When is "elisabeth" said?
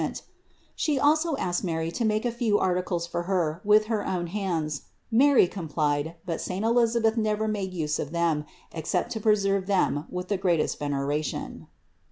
6.65-7.17